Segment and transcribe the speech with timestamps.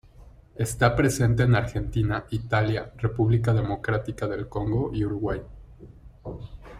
[0.55, 5.43] Está presente en Argentina, Italia, República Democrática del Congo y Uruguay.